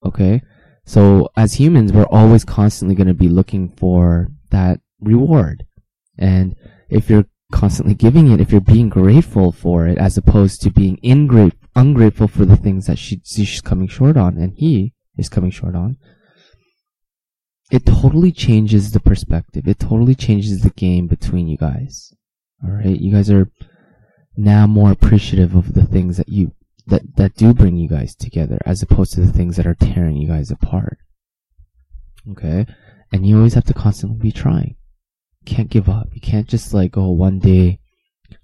Okay, 0.05 0.43
so 0.85 1.29
as 1.37 1.55
humans, 1.55 1.93
we're 1.93 2.05
always 2.05 2.45
constantly 2.45 2.95
going 2.95 3.09
to 3.09 3.15
be 3.15 3.29
looking 3.29 3.71
for 3.77 4.29
that 4.51 4.81
reward, 5.01 5.67
and 6.19 6.55
if 6.89 7.09
you're 7.09 7.27
constantly 7.53 7.95
giving 7.95 8.31
it, 8.31 8.41
if 8.41 8.51
you're 8.51 8.61
being 8.61 8.89
grateful 8.89 9.53
for 9.53 9.87
it, 9.87 9.97
as 9.99 10.17
opposed 10.17 10.61
to 10.63 10.71
being 10.71 10.99
ingrate, 11.05 11.55
ungrateful 11.77 12.29
for 12.29 12.45
the 12.45 12.57
things 12.57 12.87
that 12.87 12.99
she, 12.99 13.21
she's 13.25 13.61
coming 13.61 13.89
short 13.89 14.17
on, 14.17 14.37
and 14.37 14.55
he 14.57 14.93
is 15.17 15.29
coming 15.29 15.51
short 15.51 15.75
on, 15.75 15.97
it 17.71 17.87
totally 17.87 18.33
changes 18.33 18.91
the 18.91 19.01
perspective. 19.01 19.67
It 19.67 19.79
totally 19.79 20.15
changes 20.15 20.61
the 20.61 20.71
game 20.71 21.07
between 21.07 21.49
you 21.49 21.57
guys. 21.57 22.13
Alright? 22.63 23.01
You 23.01 23.13
guys 23.13 23.31
are 23.31 23.51
now 24.37 24.67
more 24.67 24.91
appreciative 24.91 25.55
of 25.55 25.75
the 25.75 25.85
things 25.85 26.17
that 26.17 26.29
you, 26.29 26.53
that, 26.87 27.17
that 27.17 27.35
do 27.35 27.55
bring 27.55 27.77
you 27.77 27.89
guys 27.89 28.15
together, 28.15 28.59
as 28.67 28.83
opposed 28.83 29.13
to 29.15 29.21
the 29.21 29.33
things 29.33 29.57
that 29.57 29.67
are 29.67 29.75
tearing 29.75 30.17
you 30.17 30.29
guys 30.29 30.51
apart. 30.51 30.99
Okay? 32.31 32.67
And 33.13 33.27
you 33.27 33.37
always 33.37 33.55
have 33.55 33.65
to 33.65 33.75
constantly 33.75 34.19
be 34.19 34.33
trying 34.33 34.77
you 35.45 35.55
can't 35.55 35.71
give 35.71 35.89
up. 35.89 36.09
You 36.13 36.21
can't 36.21 36.49
just 36.49 36.73
like, 36.73 36.97
oh, 36.97 37.11
one 37.11 37.39
day 37.39 37.79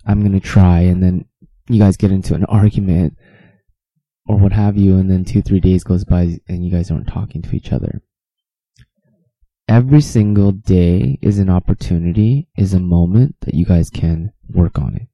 I'm 0.07 0.23
gonna 0.23 0.41
try, 0.41 0.81
and 0.81 1.03
then 1.03 1.25
you 1.69 1.79
guys 1.79 1.97
get 1.97 2.13
into 2.13 2.35
an 2.35 2.45
argument 2.45 3.17
or 4.27 4.37
what 4.37 4.53
have 4.53 4.77
you, 4.77 4.97
and 4.97 5.11
then 5.11 5.25
two, 5.25 5.43
three 5.43 5.61
days 5.61 5.83
goes 5.83 6.05
by 6.05 6.39
and 6.47 6.65
you 6.65 6.71
guys 6.71 6.91
aren't 6.91 7.09
talking 7.09 7.43
to 7.43 7.57
each 7.57 7.73
other. 7.73 8.03
Every 9.67 10.01
single 10.01 10.53
day 10.53 11.19
is 11.23 11.39
an 11.39 11.49
opportunity, 11.49 12.49
is 12.57 12.75
a 12.75 12.81
moment 12.81 13.37
that 13.41 13.55
you 13.55 13.65
guys 13.65 13.89
can 13.89 14.33
work 14.49 14.79
on 14.79 14.95
it. 14.95 15.09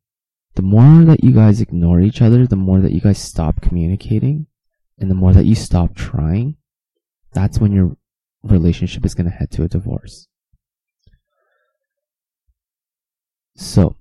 The 0.57 0.63
more 0.63 1.05
that 1.05 1.23
you 1.23 1.33
guys 1.33 1.61
ignore 1.61 2.01
each 2.01 2.23
other, 2.23 2.47
the 2.47 2.57
more 2.57 2.81
that 2.81 2.93
you 2.93 3.01
guys 3.01 3.19
stop 3.19 3.61
communicating, 3.61 4.47
and 4.99 5.11
the 5.11 5.15
more 5.15 5.35
that 5.35 5.45
you 5.45 5.55
stop 5.55 5.95
trying, 5.95 6.57
that's 7.35 7.59
when 7.59 7.73
your 7.73 7.95
relationship 8.43 9.05
is 9.05 9.15
going 9.15 9.29
to 9.29 9.37
head 9.37 9.51
to 9.51 9.65
a 9.65 9.69
divorce. 9.69 10.29
So, 13.55 13.97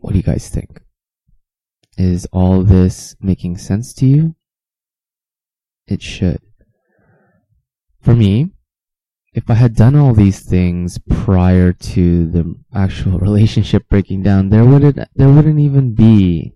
what 0.00 0.10
do 0.10 0.16
you 0.16 0.24
guys 0.24 0.48
think? 0.48 0.80
Is 1.96 2.26
all 2.32 2.64
this 2.64 3.14
making 3.20 3.58
sense 3.58 3.94
to 3.94 4.06
you? 4.06 4.34
It 5.86 6.02
should. 6.02 6.40
For 8.00 8.16
me, 8.16 8.50
if 9.34 9.50
I 9.50 9.54
had 9.54 9.74
done 9.74 9.96
all 9.96 10.14
these 10.14 10.40
things 10.40 10.98
prior 11.10 11.72
to 11.72 12.30
the 12.30 12.54
actual 12.72 13.18
relationship 13.28 13.88
breaking 13.88 14.22
down, 14.22 14.48
there 14.48 14.64
wouldn't 14.64 14.98
there 15.16 15.28
wouldn't 15.28 15.58
even 15.58 15.94
be 15.94 16.54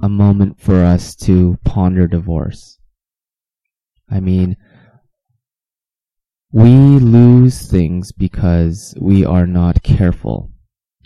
a 0.00 0.08
moment 0.08 0.60
for 0.60 0.84
us 0.84 1.16
to 1.16 1.58
ponder 1.64 2.06
divorce. 2.06 2.78
I 4.08 4.20
mean, 4.20 4.56
we 6.52 6.70
lose 6.70 7.68
things 7.68 8.12
because 8.12 8.94
we 9.00 9.24
are 9.24 9.46
not 9.46 9.82
careful 9.82 10.52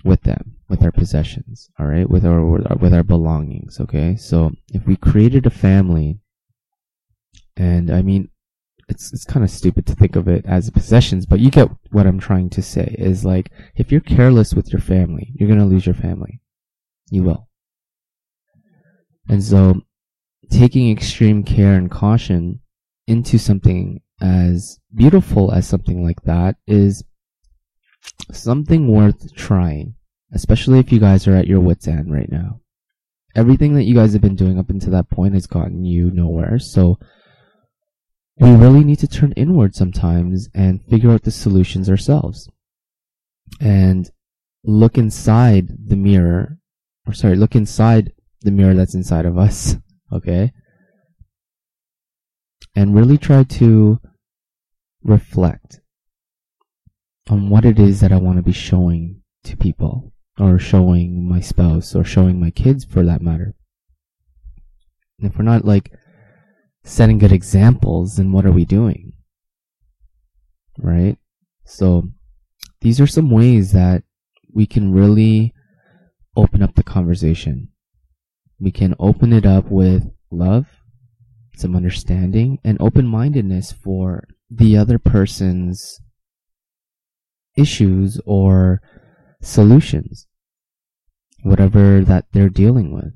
with 0.04 0.22
them, 0.22 0.56
with 0.68 0.82
our 0.82 0.92
possessions, 0.92 1.70
all 1.78 1.86
right, 1.86 2.08
with 2.08 2.26
our 2.26 2.44
with 2.76 2.92
our 2.92 3.02
belongings. 3.02 3.80
Okay, 3.80 4.16
so 4.16 4.52
if 4.68 4.86
we 4.86 4.96
created 4.96 5.46
a 5.46 5.50
family, 5.50 6.20
and 7.56 7.90
I 7.90 8.02
mean, 8.02 8.28
it's 8.92 9.12
it's 9.12 9.24
kind 9.24 9.42
of 9.42 9.50
stupid 9.50 9.86
to 9.86 9.94
think 9.94 10.14
of 10.16 10.28
it 10.28 10.44
as 10.46 10.70
possessions, 10.70 11.24
but 11.26 11.40
you 11.40 11.50
get 11.50 11.68
what 11.90 12.06
I'm 12.06 12.20
trying 12.20 12.50
to 12.50 12.62
say. 12.62 12.94
Is 12.98 13.24
like 13.24 13.50
if 13.74 13.90
you're 13.90 14.00
careless 14.16 14.54
with 14.54 14.72
your 14.72 14.80
family, 14.80 15.32
you're 15.34 15.48
gonna 15.48 15.66
lose 15.66 15.86
your 15.86 15.94
family. 15.94 16.40
You 17.10 17.22
will. 17.24 17.48
And 19.28 19.42
so, 19.42 19.80
taking 20.50 20.90
extreme 20.90 21.42
care 21.42 21.74
and 21.74 21.90
caution 21.90 22.60
into 23.06 23.38
something 23.38 24.00
as 24.20 24.78
beautiful 24.94 25.52
as 25.52 25.66
something 25.66 26.04
like 26.04 26.22
that 26.22 26.56
is 26.66 27.02
something 28.30 28.88
worth 28.88 29.34
trying, 29.34 29.94
especially 30.32 30.78
if 30.78 30.92
you 30.92 31.00
guys 31.00 31.26
are 31.26 31.36
at 31.36 31.48
your 31.48 31.60
wits' 31.60 31.88
end 31.88 32.12
right 32.12 32.30
now. 32.30 32.60
Everything 33.34 33.74
that 33.74 33.84
you 33.84 33.94
guys 33.94 34.12
have 34.12 34.22
been 34.22 34.36
doing 34.36 34.58
up 34.58 34.68
until 34.68 34.92
that 34.92 35.08
point 35.08 35.34
has 35.34 35.46
gotten 35.46 35.84
you 35.84 36.10
nowhere, 36.10 36.58
so 36.58 36.98
we 38.38 38.50
really 38.50 38.84
need 38.84 38.98
to 39.00 39.08
turn 39.08 39.32
inward 39.32 39.74
sometimes 39.74 40.48
and 40.54 40.82
figure 40.84 41.10
out 41.10 41.22
the 41.22 41.30
solutions 41.30 41.88
ourselves. 41.88 42.48
And 43.60 44.10
look 44.64 44.96
inside 44.96 45.68
the 45.86 45.96
mirror, 45.96 46.58
or 47.06 47.12
sorry, 47.12 47.36
look 47.36 47.54
inside 47.54 48.12
the 48.40 48.50
mirror 48.50 48.74
that's 48.74 48.94
inside 48.94 49.26
of 49.26 49.38
us, 49.38 49.76
okay? 50.12 50.52
And 52.74 52.94
really 52.94 53.18
try 53.18 53.44
to 53.44 54.00
reflect 55.02 55.80
on 57.28 57.50
what 57.50 57.64
it 57.64 57.78
is 57.78 58.00
that 58.00 58.12
I 58.12 58.16
want 58.16 58.38
to 58.38 58.42
be 58.42 58.52
showing 58.52 59.22
to 59.44 59.56
people, 59.56 60.12
or 60.38 60.58
showing 60.58 61.28
my 61.28 61.40
spouse, 61.40 61.94
or 61.94 62.04
showing 62.04 62.40
my 62.40 62.50
kids 62.50 62.84
for 62.84 63.04
that 63.04 63.20
matter. 63.20 63.54
And 65.18 65.30
if 65.30 65.36
we're 65.36 65.44
not 65.44 65.64
like 65.64 65.92
setting 66.84 67.18
good 67.18 67.32
examples, 67.32 68.16
then 68.16 68.32
what 68.32 68.46
are 68.46 68.52
we 68.52 68.64
doing? 68.64 69.12
Right? 70.78 71.18
So, 71.64 72.08
these 72.80 73.00
are 73.00 73.06
some 73.06 73.30
ways 73.30 73.72
that 73.72 74.02
we 74.52 74.66
can 74.66 74.92
really 74.92 75.54
open 76.36 76.62
up 76.62 76.74
the 76.74 76.82
conversation. 76.82 77.68
We 78.58 78.70
can 78.70 78.94
open 78.98 79.32
it 79.32 79.46
up 79.46 79.66
with 79.70 80.10
love, 80.30 80.66
some 81.56 81.76
understanding, 81.76 82.58
and 82.64 82.80
open 82.80 83.06
mindedness 83.06 83.72
for 83.72 84.24
the 84.50 84.76
other 84.76 84.98
person's 84.98 86.00
issues 87.56 88.20
or 88.24 88.80
solutions, 89.40 90.26
whatever 91.42 92.02
that 92.02 92.26
they're 92.32 92.48
dealing 92.48 92.92
with, 92.94 93.12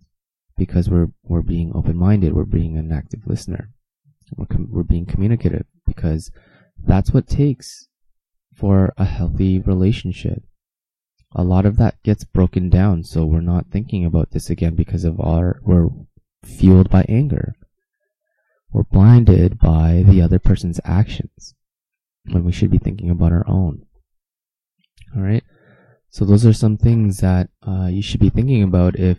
because 0.56 0.88
we're 0.88 1.08
we're 1.22 1.42
being 1.42 1.72
open-minded, 1.74 2.32
we're 2.32 2.44
being 2.44 2.76
an 2.76 2.92
active 2.92 3.26
listener, 3.26 3.70
we're 4.36 4.46
com- 4.46 4.68
we're 4.70 4.82
being 4.82 5.06
communicative, 5.06 5.66
because 5.86 6.30
that's 6.82 7.12
what 7.12 7.28
takes 7.28 7.88
for 8.54 8.92
a 8.96 9.04
healthy 9.04 9.58
relationship. 9.58 10.42
A 11.34 11.44
lot 11.44 11.66
of 11.66 11.76
that 11.76 12.02
gets 12.02 12.24
broken 12.24 12.70
down, 12.70 13.04
so 13.04 13.24
we're 13.24 13.40
not 13.40 13.66
thinking 13.70 14.04
about 14.04 14.30
this 14.30 14.48
again 14.48 14.74
because 14.74 15.04
of 15.04 15.20
our 15.20 15.60
we're 15.62 15.88
fueled 16.44 16.88
by 16.88 17.04
anger. 17.08 17.54
We're 18.72 18.84
blinded 18.84 19.58
by 19.58 20.04
the 20.06 20.20
other 20.20 20.38
person's 20.38 20.80
actions 20.84 21.54
when 22.30 22.44
we 22.44 22.52
should 22.52 22.70
be 22.70 22.78
thinking 22.78 23.10
about 23.10 23.32
our 23.32 23.44
own. 23.48 23.86
Alright? 25.16 25.44
So 26.10 26.24
those 26.24 26.46
are 26.46 26.52
some 26.52 26.76
things 26.76 27.18
that 27.18 27.50
uh, 27.66 27.86
you 27.86 28.02
should 28.02 28.20
be 28.20 28.30
thinking 28.30 28.62
about 28.62 28.98
if 28.98 29.18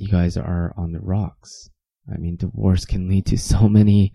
you 0.00 0.08
guys 0.08 0.36
are 0.36 0.72
on 0.76 0.92
the 0.92 1.00
rocks. 1.00 1.70
I 2.12 2.16
mean, 2.16 2.36
divorce 2.36 2.84
can 2.84 3.08
lead 3.08 3.26
to 3.26 3.38
so 3.38 3.68
many 3.68 4.12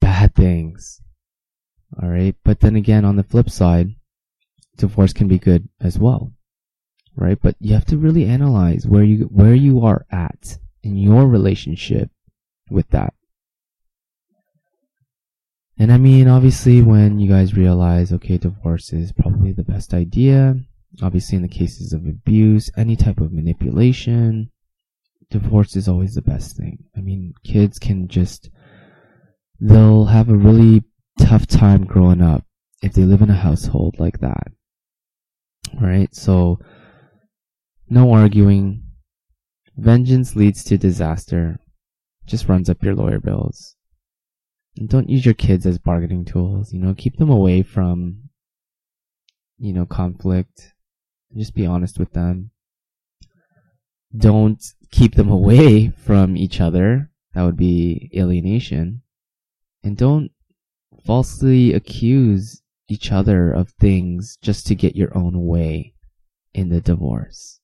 bad 0.00 0.34
things. 0.34 1.00
Alright? 2.02 2.36
But 2.44 2.60
then 2.60 2.76
again, 2.76 3.04
on 3.04 3.16
the 3.16 3.22
flip 3.22 3.48
side, 3.48 3.94
divorce 4.76 5.12
can 5.12 5.28
be 5.28 5.38
good 5.38 5.68
as 5.80 5.98
well. 5.98 6.32
Right? 7.16 7.38
But 7.40 7.56
you 7.60 7.74
have 7.74 7.86
to 7.86 7.96
really 7.96 8.24
analyze 8.24 8.86
where 8.86 9.04
you, 9.04 9.24
where 9.24 9.54
you 9.54 9.84
are 9.84 10.06
at 10.10 10.58
in 10.82 10.96
your 10.96 11.26
relationship 11.26 12.10
with 12.70 12.88
that. 12.90 13.14
And 15.78 15.92
I 15.92 15.98
mean, 15.98 16.26
obviously, 16.26 16.82
when 16.82 17.20
you 17.20 17.28
guys 17.28 17.56
realize, 17.56 18.12
okay, 18.12 18.36
divorce 18.36 18.92
is 18.92 19.12
probably 19.12 19.52
the 19.52 19.62
best 19.62 19.94
idea, 19.94 20.56
obviously, 21.02 21.36
in 21.36 21.42
the 21.42 21.48
cases 21.48 21.92
of 21.92 22.06
abuse, 22.06 22.70
any 22.76 22.96
type 22.96 23.20
of 23.20 23.32
manipulation, 23.32 24.50
divorce 25.30 25.76
is 25.76 25.88
always 25.88 26.14
the 26.14 26.22
best 26.22 26.56
thing. 26.56 26.84
I 26.96 27.00
mean, 27.00 27.34
kids 27.44 27.78
can 27.78 28.08
just, 28.08 28.50
they'll 29.60 30.06
have 30.06 30.28
a 30.28 30.36
really 30.36 30.84
tough 31.18 31.46
time 31.46 31.84
growing 31.84 32.22
up 32.22 32.44
if 32.82 32.92
they 32.92 33.02
live 33.02 33.22
in 33.22 33.30
a 33.30 33.34
household 33.34 33.96
like 33.98 34.20
that. 34.20 34.48
Right? 35.80 36.14
So, 36.14 36.58
no 37.88 38.12
arguing. 38.12 38.84
Vengeance 39.76 40.34
leads 40.34 40.64
to 40.64 40.78
disaster 40.78 41.60
just 42.26 42.48
runs 42.48 42.68
up 42.68 42.82
your 42.82 42.94
lawyer 42.94 43.18
bills. 43.18 43.76
And 44.76 44.88
don't 44.88 45.08
use 45.08 45.24
your 45.24 45.34
kids 45.34 45.66
as 45.66 45.78
bargaining 45.78 46.24
tools. 46.24 46.72
You 46.72 46.80
know, 46.80 46.94
keep 46.94 47.16
them 47.16 47.30
away 47.30 47.62
from, 47.62 48.28
you 49.58 49.72
know, 49.72 49.86
conflict. 49.86 50.74
Just 51.36 51.54
be 51.54 51.66
honest 51.66 51.98
with 51.98 52.12
them. 52.12 52.50
Don't 54.16 54.62
keep 54.90 55.14
them 55.14 55.30
away 55.38 55.88
from 55.90 56.36
each 56.36 56.60
other. 56.60 57.10
That 57.34 57.44
would 57.44 57.56
be 57.56 58.10
alienation. 58.16 59.02
And 59.82 59.96
don't 59.96 60.30
falsely 61.04 61.72
accuse 61.72 62.62
each 62.88 63.12
other 63.12 63.52
of 63.52 63.70
things 63.70 64.38
just 64.40 64.66
to 64.66 64.74
get 64.74 64.96
your 64.96 65.16
own 65.16 65.46
way 65.46 65.94
in 66.54 66.70
the 66.70 66.80
divorce. 66.80 67.60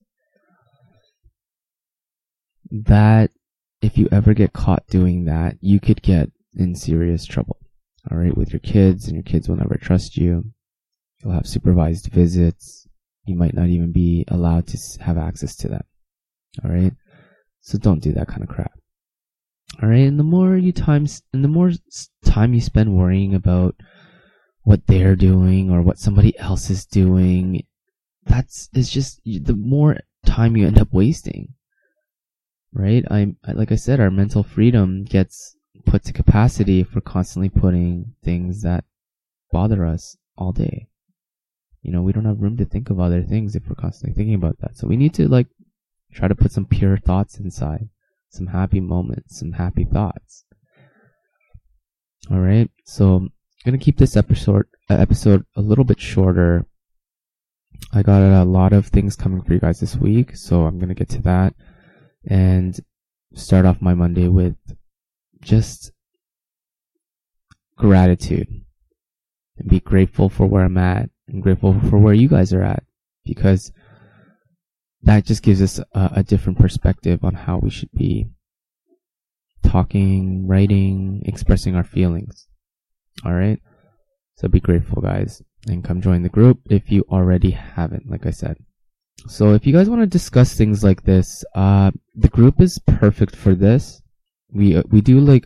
That, 2.70 3.30
if 3.80 3.98
you 3.98 4.08
ever 4.12 4.34
get 4.34 4.52
caught 4.52 4.86
doing 4.88 5.24
that, 5.24 5.56
you 5.60 5.80
could 5.80 6.02
get 6.02 6.30
in 6.56 6.74
serious 6.74 7.24
trouble. 7.24 7.58
Alright, 8.10 8.36
with 8.36 8.52
your 8.52 8.60
kids, 8.60 9.06
and 9.06 9.14
your 9.14 9.22
kids 9.22 9.48
will 9.48 9.56
never 9.56 9.76
trust 9.76 10.16
you. 10.16 10.52
You'll 11.22 11.32
have 11.32 11.46
supervised 11.46 12.08
visits. 12.08 12.83
You 13.26 13.36
might 13.36 13.54
not 13.54 13.68
even 13.68 13.92
be 13.92 14.24
allowed 14.28 14.66
to 14.68 14.78
have 15.02 15.16
access 15.16 15.56
to 15.56 15.68
them. 15.68 15.84
Alright? 16.64 16.92
So 17.60 17.78
don't 17.78 18.02
do 18.02 18.12
that 18.12 18.28
kind 18.28 18.42
of 18.42 18.48
crap. 18.48 18.72
Alright, 19.82 20.06
and 20.06 20.18
the 20.18 20.24
more 20.24 20.56
you 20.56 20.72
times, 20.72 21.22
and 21.32 21.42
the 21.42 21.48
more 21.48 21.72
time 22.24 22.54
you 22.54 22.60
spend 22.60 22.94
worrying 22.94 23.34
about 23.34 23.74
what 24.62 24.86
they're 24.86 25.16
doing 25.16 25.70
or 25.70 25.82
what 25.82 25.98
somebody 25.98 26.38
else 26.38 26.70
is 26.70 26.86
doing, 26.86 27.64
that's, 28.24 28.68
it's 28.72 28.90
just, 28.90 29.20
the 29.24 29.56
more 29.56 29.98
time 30.24 30.56
you 30.56 30.66
end 30.66 30.78
up 30.78 30.92
wasting. 30.92 31.54
Right? 32.72 33.04
I'm, 33.10 33.36
like 33.52 33.72
I 33.72 33.76
said, 33.76 34.00
our 34.00 34.10
mental 34.10 34.42
freedom 34.42 35.04
gets 35.04 35.56
put 35.86 36.04
to 36.04 36.12
capacity 36.12 36.80
if 36.80 36.94
we're 36.94 37.00
constantly 37.00 37.48
putting 37.48 38.14
things 38.22 38.62
that 38.62 38.84
bother 39.52 39.84
us 39.86 40.16
all 40.36 40.52
day. 40.52 40.88
You 41.84 41.92
know, 41.92 42.00
we 42.00 42.12
don't 42.12 42.24
have 42.24 42.40
room 42.40 42.56
to 42.56 42.64
think 42.64 42.88
of 42.88 42.98
other 42.98 43.22
things 43.22 43.54
if 43.54 43.68
we're 43.68 43.74
constantly 43.74 44.16
thinking 44.16 44.34
about 44.34 44.58
that. 44.60 44.74
So 44.74 44.88
we 44.88 44.96
need 44.96 45.12
to 45.14 45.28
like 45.28 45.48
try 46.14 46.28
to 46.28 46.34
put 46.34 46.50
some 46.50 46.64
pure 46.64 46.96
thoughts 46.96 47.38
inside, 47.38 47.90
some 48.30 48.46
happy 48.46 48.80
moments, 48.80 49.38
some 49.38 49.52
happy 49.52 49.84
thoughts. 49.84 50.46
All 52.30 52.40
right. 52.40 52.70
So 52.86 53.16
I'm 53.16 53.32
gonna 53.66 53.76
keep 53.76 53.98
this 53.98 54.16
episode 54.16 54.64
uh, 54.88 54.94
episode 54.94 55.44
a 55.56 55.60
little 55.60 55.84
bit 55.84 56.00
shorter. 56.00 56.64
I 57.92 58.02
got 58.02 58.22
a 58.22 58.44
lot 58.44 58.72
of 58.72 58.86
things 58.86 59.14
coming 59.14 59.42
for 59.42 59.52
you 59.52 59.60
guys 59.60 59.80
this 59.80 59.94
week, 59.94 60.36
so 60.36 60.64
I'm 60.64 60.78
gonna 60.78 60.94
get 60.94 61.10
to 61.10 61.22
that 61.22 61.54
and 62.26 62.80
start 63.34 63.66
off 63.66 63.82
my 63.82 63.92
Monday 63.92 64.28
with 64.28 64.56
just 65.42 65.92
gratitude 67.76 68.48
and 69.58 69.68
be 69.68 69.80
grateful 69.80 70.30
for 70.30 70.46
where 70.46 70.64
I'm 70.64 70.78
at 70.78 71.10
and 71.28 71.42
grateful 71.42 71.78
for 71.88 71.98
where 71.98 72.14
you 72.14 72.28
guys 72.28 72.52
are 72.52 72.62
at 72.62 72.82
because 73.24 73.72
that 75.02 75.24
just 75.24 75.42
gives 75.42 75.60
us 75.60 75.78
a, 75.94 76.10
a 76.16 76.22
different 76.22 76.58
perspective 76.58 77.24
on 77.24 77.34
how 77.34 77.58
we 77.58 77.70
should 77.70 77.90
be 77.92 78.28
talking, 79.62 80.46
writing, 80.46 81.22
expressing 81.24 81.74
our 81.74 81.84
feelings. 81.84 82.48
All 83.24 83.34
right. 83.34 83.60
So 84.36 84.48
be 84.48 84.60
grateful, 84.60 85.00
guys, 85.00 85.42
and 85.68 85.84
come 85.84 86.00
join 86.00 86.22
the 86.22 86.28
group 86.28 86.60
if 86.68 86.90
you 86.90 87.04
already 87.08 87.50
haven't, 87.50 88.10
like 88.10 88.26
I 88.26 88.30
said. 88.30 88.56
So 89.28 89.54
if 89.54 89.66
you 89.66 89.72
guys 89.72 89.88
want 89.88 90.02
to 90.02 90.06
discuss 90.06 90.54
things 90.54 90.82
like 90.82 91.04
this, 91.04 91.44
uh, 91.54 91.92
the 92.14 92.28
group 92.28 92.60
is 92.60 92.80
perfect 92.80 93.36
for 93.36 93.54
this 93.54 94.02
we 94.54 94.76
uh, 94.76 94.82
we 94.90 95.00
do 95.00 95.20
like 95.20 95.44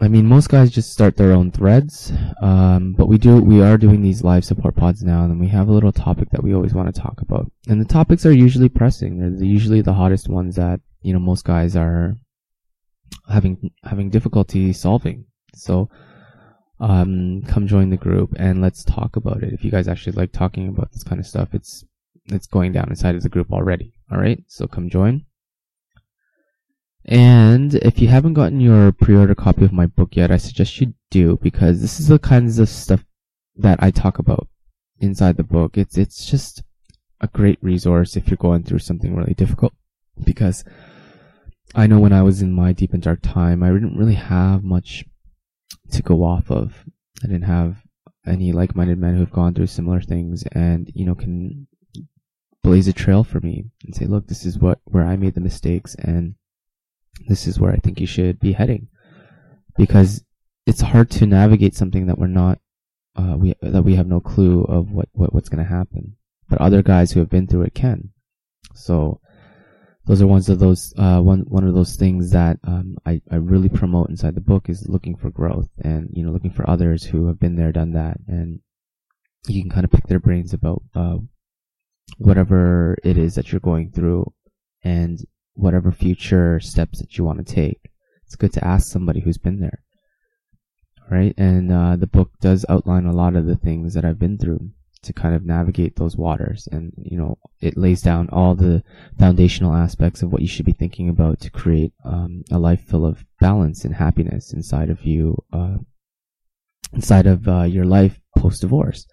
I 0.00 0.06
mean, 0.06 0.26
most 0.26 0.48
guys 0.48 0.70
just 0.70 0.92
start 0.92 1.16
their 1.16 1.32
own 1.32 1.50
threads, 1.50 2.12
um, 2.40 2.94
but 2.96 3.06
we 3.06 3.18
do 3.18 3.40
we 3.42 3.62
are 3.62 3.76
doing 3.76 4.00
these 4.00 4.22
live 4.22 4.44
support 4.44 4.76
pods 4.76 5.02
now, 5.02 5.24
and 5.24 5.40
we 5.40 5.48
have 5.48 5.68
a 5.68 5.72
little 5.72 5.90
topic 5.90 6.30
that 6.30 6.42
we 6.42 6.54
always 6.54 6.72
want 6.72 6.94
to 6.94 7.00
talk 7.00 7.20
about. 7.20 7.50
And 7.68 7.80
the 7.80 7.84
topics 7.84 8.24
are 8.24 8.32
usually 8.32 8.68
pressing; 8.68 9.18
they're 9.18 9.44
usually 9.44 9.80
the 9.80 9.94
hottest 9.94 10.28
ones 10.28 10.54
that 10.54 10.80
you 11.02 11.12
know 11.12 11.18
most 11.18 11.44
guys 11.44 11.74
are 11.74 12.16
having 13.28 13.70
having 13.82 14.08
difficulty 14.08 14.72
solving. 14.72 15.24
So, 15.54 15.90
um, 16.78 17.42
come 17.48 17.66
join 17.66 17.90
the 17.90 17.96
group 17.96 18.34
and 18.36 18.62
let's 18.62 18.84
talk 18.84 19.16
about 19.16 19.42
it. 19.42 19.52
If 19.52 19.64
you 19.64 19.72
guys 19.72 19.88
actually 19.88 20.12
like 20.12 20.30
talking 20.30 20.68
about 20.68 20.92
this 20.92 21.02
kind 21.02 21.20
of 21.20 21.26
stuff, 21.26 21.48
it's 21.54 21.84
it's 22.26 22.46
going 22.46 22.72
down 22.72 22.88
inside 22.90 23.16
of 23.16 23.24
the 23.24 23.28
group 23.28 23.50
already. 23.50 23.94
All 24.12 24.18
right, 24.18 24.44
so 24.46 24.68
come 24.68 24.88
join. 24.90 25.24
And 27.08 27.74
if 27.76 28.00
you 28.00 28.08
haven't 28.08 28.34
gotten 28.34 28.60
your 28.60 28.92
pre-order 28.92 29.34
copy 29.34 29.64
of 29.64 29.72
my 29.72 29.86
book 29.86 30.14
yet, 30.14 30.30
I 30.30 30.36
suggest 30.36 30.78
you 30.78 30.92
do 31.10 31.38
because 31.42 31.80
this 31.80 31.98
is 31.98 32.08
the 32.08 32.18
kinds 32.18 32.58
of 32.58 32.68
stuff 32.68 33.02
that 33.56 33.82
I 33.82 33.90
talk 33.90 34.18
about 34.18 34.46
inside 35.00 35.38
the 35.38 35.42
book. 35.42 35.78
It's 35.78 35.96
it's 35.96 36.26
just 36.26 36.62
a 37.22 37.26
great 37.28 37.58
resource 37.62 38.14
if 38.14 38.28
you're 38.28 38.36
going 38.36 38.62
through 38.62 38.80
something 38.80 39.16
really 39.16 39.32
difficult 39.32 39.72
because 40.22 40.64
I 41.74 41.86
know 41.86 41.98
when 41.98 42.12
I 42.12 42.22
was 42.22 42.42
in 42.42 42.52
my 42.52 42.74
deep 42.74 42.92
and 42.92 43.02
dark 43.02 43.20
time, 43.22 43.62
I 43.62 43.70
didn't 43.70 43.96
really 43.96 44.14
have 44.14 44.62
much 44.62 45.06
to 45.92 46.02
go 46.02 46.22
off 46.24 46.50
of. 46.50 46.84
I 47.24 47.26
didn't 47.26 47.42
have 47.44 47.78
any 48.26 48.52
like-minded 48.52 48.98
men 48.98 49.16
who've 49.16 49.32
gone 49.32 49.54
through 49.54 49.68
similar 49.68 50.02
things 50.02 50.44
and, 50.52 50.90
you 50.94 51.06
know, 51.06 51.14
can 51.14 51.66
blaze 52.62 52.86
a 52.86 52.92
trail 52.92 53.24
for 53.24 53.40
me 53.40 53.64
and 53.84 53.94
say, 53.94 54.04
look, 54.04 54.26
this 54.26 54.44
is 54.44 54.58
what, 54.58 54.80
where 54.84 55.06
I 55.06 55.16
made 55.16 55.34
the 55.34 55.40
mistakes 55.40 55.94
and 55.94 56.34
this 57.26 57.46
is 57.46 57.58
where 57.58 57.72
I 57.72 57.76
think 57.76 58.00
you 58.00 58.06
should 58.06 58.38
be 58.40 58.52
heading. 58.52 58.88
Because 59.76 60.24
it's 60.66 60.80
hard 60.80 61.10
to 61.12 61.26
navigate 61.26 61.74
something 61.74 62.06
that 62.06 62.18
we're 62.18 62.26
not, 62.26 62.58
uh, 63.16 63.36
we, 63.36 63.54
that 63.62 63.82
we 63.82 63.96
have 63.96 64.06
no 64.06 64.20
clue 64.20 64.64
of 64.64 64.90
what, 64.92 65.08
what 65.12 65.32
what's 65.32 65.48
going 65.48 65.64
to 65.64 65.68
happen. 65.68 66.16
But 66.48 66.60
other 66.60 66.82
guys 66.82 67.12
who 67.12 67.20
have 67.20 67.30
been 67.30 67.46
through 67.46 67.62
it 67.62 67.74
can. 67.74 68.10
So, 68.74 69.20
those 70.06 70.22
are 70.22 70.26
ones 70.26 70.48
of 70.48 70.58
those, 70.58 70.94
uh, 70.96 71.20
one, 71.20 71.40
one 71.40 71.66
of 71.66 71.74
those 71.74 71.96
things 71.96 72.30
that, 72.30 72.58
um, 72.64 72.96
I, 73.04 73.20
I 73.30 73.36
really 73.36 73.68
promote 73.68 74.08
inside 74.08 74.34
the 74.34 74.40
book 74.40 74.70
is 74.70 74.88
looking 74.88 75.16
for 75.16 75.30
growth 75.30 75.68
and, 75.78 76.08
you 76.12 76.24
know, 76.24 76.32
looking 76.32 76.50
for 76.50 76.68
others 76.68 77.04
who 77.04 77.26
have 77.26 77.38
been 77.38 77.56
there, 77.56 77.72
done 77.72 77.92
that. 77.92 78.16
And 78.26 78.60
you 79.46 79.60
can 79.60 79.70
kind 79.70 79.84
of 79.84 79.90
pick 79.90 80.06
their 80.06 80.18
brains 80.18 80.54
about, 80.54 80.82
uh, 80.94 81.18
whatever 82.16 82.96
it 83.04 83.18
is 83.18 83.34
that 83.34 83.52
you're 83.52 83.60
going 83.60 83.90
through 83.90 84.32
and 84.82 85.20
whatever 85.58 85.90
future 85.90 86.60
steps 86.60 87.00
that 87.00 87.18
you 87.18 87.24
want 87.24 87.44
to 87.44 87.54
take. 87.54 87.90
It's 88.24 88.36
good 88.36 88.52
to 88.54 88.64
ask 88.64 88.90
somebody 88.90 89.20
who's 89.20 89.38
been 89.38 89.60
there. 89.60 89.80
Right? 91.10 91.34
And 91.38 91.72
uh, 91.72 91.96
the 91.96 92.06
book 92.06 92.30
does 92.40 92.66
outline 92.68 93.06
a 93.06 93.12
lot 93.12 93.34
of 93.34 93.46
the 93.46 93.56
things 93.56 93.94
that 93.94 94.04
I've 94.04 94.18
been 94.18 94.38
through 94.38 94.70
to 95.02 95.12
kind 95.12 95.34
of 95.34 95.44
navigate 95.44 95.96
those 95.96 96.16
waters. 96.16 96.68
And, 96.70 96.92
you 96.98 97.16
know, 97.16 97.38
it 97.60 97.76
lays 97.76 98.02
down 98.02 98.28
all 98.30 98.54
the 98.54 98.82
foundational 99.18 99.74
aspects 99.74 100.22
of 100.22 100.30
what 100.30 100.42
you 100.42 100.48
should 100.48 100.66
be 100.66 100.72
thinking 100.72 101.08
about 101.08 101.40
to 101.40 101.50
create 101.50 101.92
um, 102.04 102.42
a 102.50 102.58
life 102.58 102.84
full 102.84 103.06
of 103.06 103.24
balance 103.40 103.84
and 103.84 103.94
happiness 103.94 104.52
inside 104.52 104.90
of 104.90 105.04
you, 105.04 105.36
uh, 105.52 105.76
inside 106.92 107.26
of 107.26 107.48
uh, 107.48 107.62
your 107.62 107.84
life 107.84 108.20
post 108.36 108.60
divorce. 108.60 109.06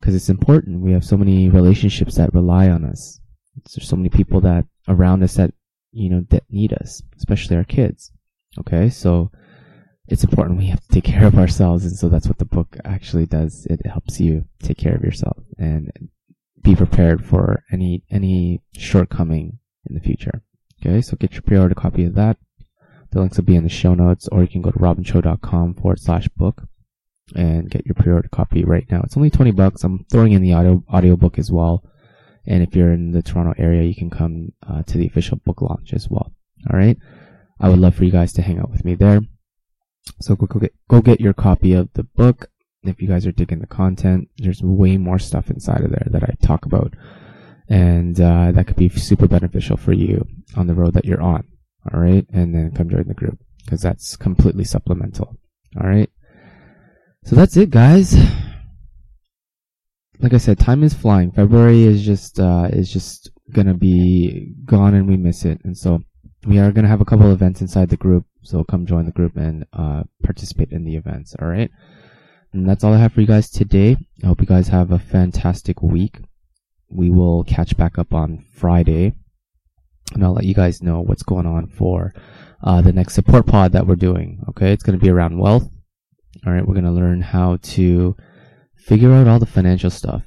Because 0.00 0.14
it's 0.14 0.28
important. 0.28 0.80
We 0.82 0.92
have 0.92 1.04
so 1.04 1.16
many 1.16 1.48
relationships 1.48 2.16
that 2.16 2.34
rely 2.34 2.68
on 2.68 2.84
us. 2.84 3.20
There's 3.74 3.88
so 3.88 3.96
many 3.96 4.08
people 4.08 4.40
that 4.42 4.66
around 4.88 5.22
us 5.22 5.34
that 5.34 5.52
you 5.92 6.10
know 6.10 6.24
that 6.30 6.44
need 6.50 6.72
us, 6.72 7.02
especially 7.16 7.56
our 7.56 7.64
kids. 7.64 8.12
Okay, 8.58 8.88
so 8.88 9.30
it's 10.08 10.24
important 10.24 10.58
we 10.58 10.66
have 10.66 10.80
to 10.80 10.88
take 10.88 11.04
care 11.12 11.26
of 11.26 11.38
ourselves, 11.38 11.84
and 11.84 11.96
so 11.96 12.08
that's 12.08 12.26
what 12.26 12.38
the 12.38 12.44
book 12.44 12.76
actually 12.84 13.26
does. 13.26 13.66
It 13.66 13.84
helps 13.86 14.20
you 14.20 14.44
take 14.62 14.78
care 14.78 14.94
of 14.94 15.02
yourself 15.02 15.38
and 15.58 15.90
be 16.62 16.74
prepared 16.74 17.24
for 17.24 17.62
any 17.70 18.02
any 18.10 18.62
shortcoming 18.76 19.58
in 19.88 19.94
the 19.94 20.00
future. 20.00 20.42
Okay, 20.80 21.00
so 21.00 21.16
get 21.16 21.32
your 21.32 21.42
pre-order 21.42 21.74
copy 21.74 22.04
of 22.04 22.14
that. 22.14 22.36
The 23.12 23.20
links 23.20 23.36
will 23.36 23.44
be 23.44 23.56
in 23.56 23.62
the 23.62 23.68
show 23.68 23.94
notes, 23.94 24.28
or 24.28 24.42
you 24.42 24.48
can 24.48 24.62
go 24.62 24.70
to 24.70 24.78
robincho.com 24.78 25.74
forward 25.74 26.00
slash 26.00 26.28
book 26.28 26.68
and 27.34 27.70
get 27.70 27.86
your 27.86 27.94
pre-order 27.94 28.28
copy 28.28 28.64
right 28.64 28.86
now. 28.90 29.00
It's 29.02 29.16
only 29.16 29.30
20 29.30 29.52
bucks. 29.52 29.84
I'm 29.84 30.04
throwing 30.10 30.32
in 30.32 30.42
the 30.42 30.52
audio 30.52 30.84
audiobook 30.92 31.38
as 31.38 31.50
well. 31.50 31.82
And 32.46 32.62
if 32.62 32.74
you're 32.74 32.92
in 32.92 33.12
the 33.12 33.22
Toronto 33.22 33.54
area, 33.58 33.82
you 33.82 33.94
can 33.94 34.10
come 34.10 34.52
uh, 34.68 34.82
to 34.82 34.98
the 34.98 35.06
official 35.06 35.38
book 35.38 35.60
launch 35.60 35.92
as 35.92 36.08
well. 36.08 36.32
All 36.70 36.78
right. 36.78 36.96
I 37.60 37.68
would 37.68 37.78
love 37.78 37.94
for 37.94 38.04
you 38.04 38.10
guys 38.10 38.32
to 38.34 38.42
hang 38.42 38.58
out 38.58 38.70
with 38.70 38.84
me 38.84 38.94
there. 38.94 39.20
So 40.20 40.36
go, 40.36 40.46
go 40.46 40.60
get, 40.60 40.74
go 40.88 41.00
get 41.00 41.20
your 41.20 41.32
copy 41.32 41.72
of 41.72 41.92
the 41.94 42.04
book. 42.04 42.50
If 42.82 43.02
you 43.02 43.08
guys 43.08 43.26
are 43.26 43.32
digging 43.32 43.58
the 43.58 43.66
content, 43.66 44.28
there's 44.38 44.62
way 44.62 44.96
more 44.96 45.18
stuff 45.18 45.50
inside 45.50 45.80
of 45.80 45.90
there 45.90 46.06
that 46.10 46.22
I 46.22 46.34
talk 46.46 46.66
about. 46.66 46.94
And, 47.68 48.20
uh, 48.20 48.52
that 48.52 48.68
could 48.68 48.76
be 48.76 48.88
super 48.90 49.26
beneficial 49.26 49.76
for 49.76 49.92
you 49.92 50.24
on 50.56 50.68
the 50.68 50.74
road 50.74 50.94
that 50.94 51.04
you're 51.04 51.22
on. 51.22 51.44
All 51.92 52.00
right. 52.00 52.26
And 52.32 52.54
then 52.54 52.72
come 52.72 52.88
join 52.88 53.08
the 53.08 53.14
group 53.14 53.38
because 53.64 53.80
that's 53.80 54.16
completely 54.16 54.64
supplemental. 54.64 55.36
All 55.80 55.88
right. 55.88 56.10
So 57.24 57.34
that's 57.34 57.56
it, 57.56 57.70
guys 57.70 58.14
like 60.20 60.34
I 60.34 60.38
said, 60.38 60.58
time 60.58 60.82
is 60.82 60.94
flying. 60.94 61.32
February 61.32 61.84
is 61.84 62.04
just 62.04 62.40
uh, 62.40 62.68
is 62.72 62.92
just 62.92 63.30
gonna 63.52 63.74
be 63.74 64.54
gone, 64.64 64.94
and 64.94 65.08
we 65.08 65.16
miss 65.16 65.44
it. 65.44 65.60
And 65.64 65.76
so 65.76 66.00
we 66.46 66.58
are 66.58 66.72
gonna 66.72 66.88
have 66.88 67.00
a 67.00 67.04
couple 67.04 67.30
events 67.32 67.60
inside 67.60 67.88
the 67.88 67.96
group. 67.96 68.24
So 68.42 68.64
come 68.64 68.86
join 68.86 69.06
the 69.06 69.12
group 69.12 69.36
and 69.36 69.66
uh, 69.72 70.04
participate 70.22 70.70
in 70.70 70.84
the 70.84 70.96
events. 70.96 71.34
All 71.40 71.48
right. 71.48 71.70
And 72.52 72.68
that's 72.68 72.84
all 72.84 72.94
I 72.94 72.98
have 72.98 73.12
for 73.12 73.20
you 73.20 73.26
guys 73.26 73.50
today. 73.50 73.96
I 74.22 74.26
hope 74.26 74.40
you 74.40 74.46
guys 74.46 74.68
have 74.68 74.92
a 74.92 74.98
fantastic 74.98 75.82
week. 75.82 76.20
We 76.88 77.10
will 77.10 77.42
catch 77.44 77.76
back 77.76 77.98
up 77.98 78.14
on 78.14 78.44
Friday 78.54 79.14
and 80.14 80.24
I'll 80.24 80.32
let 80.32 80.44
you 80.44 80.54
guys 80.54 80.82
know 80.82 81.00
what's 81.00 81.22
going 81.22 81.46
on 81.46 81.68
for 81.68 82.14
uh, 82.62 82.80
the 82.80 82.92
next 82.92 83.14
support 83.14 83.46
pod 83.46 83.72
that 83.72 83.86
we're 83.86 83.96
doing. 83.96 84.42
Okay, 84.48 84.72
it's 84.72 84.82
going 84.82 84.98
to 84.98 85.04
be 85.04 85.10
around 85.10 85.38
wealth. 85.38 85.68
All 86.46 86.52
right, 86.52 86.66
we're 86.66 86.74
going 86.74 86.84
to 86.84 86.90
learn 86.90 87.22
how 87.22 87.58
to 87.62 88.16
figure 88.86 89.12
out 89.12 89.26
all 89.26 89.40
the 89.40 89.46
financial 89.46 89.90
stuff. 89.90 90.22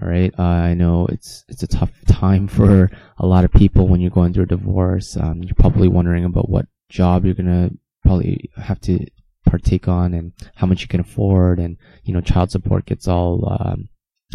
All 0.00 0.08
right, 0.08 0.32
uh, 0.38 0.42
I 0.42 0.74
know 0.74 1.06
it's 1.06 1.44
it's 1.48 1.62
a 1.62 1.66
tough 1.66 1.92
time 2.06 2.46
for 2.46 2.90
a 3.18 3.26
lot 3.26 3.44
of 3.44 3.52
people 3.52 3.88
when 3.88 4.00
you're 4.00 4.10
going 4.10 4.32
through 4.32 4.44
a 4.44 4.46
divorce. 4.46 5.16
Um, 5.16 5.42
you're 5.42 5.54
probably 5.54 5.88
wondering 5.88 6.24
about 6.24 6.48
what 6.48 6.66
job 6.88 7.24
you're 7.24 7.34
gonna 7.34 7.70
probably 8.02 8.50
have 8.56 8.80
to 8.82 9.06
partake 9.44 9.88
on 9.88 10.14
and 10.14 10.32
how 10.54 10.66
much 10.66 10.80
you 10.80 10.88
can 10.88 11.00
afford, 11.00 11.58
and 11.58 11.76
you 12.04 12.14
know, 12.14 12.22
child 12.22 12.50
support 12.50 12.86
gets 12.86 13.06
all 13.06 13.58
um, 13.60 13.88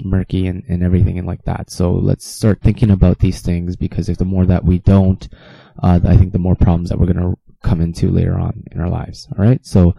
murky 0.04 0.46
and, 0.46 0.64
and 0.70 0.84
everything 0.84 1.18
and 1.18 1.28
like 1.28 1.44
that. 1.46 1.72
So 1.72 1.92
let's 1.92 2.26
start 2.26 2.62
thinking 2.62 2.92
about 2.92 3.20
these 3.20 3.42
things 3.42 3.76
because 3.76 4.10
if 4.10 4.18
the 4.18 4.26
more 4.26 4.46
that 4.46 4.64
we 4.64 4.78
don't, 4.78 5.28
uh, 5.82 6.00
I 6.04 6.18
think 6.18 6.34
the 6.34 6.40
more 6.40 6.56
problems 6.56 6.90
that 6.90 7.00
we're 7.00 7.12
gonna 7.12 7.34
come 7.64 7.82
into 7.82 8.12
later 8.12 8.38
on 8.38 8.64
in 8.72 8.80
our 8.80 8.90
lives. 8.90 9.28
All 9.36 9.44
right, 9.44 9.66
so 9.66 9.96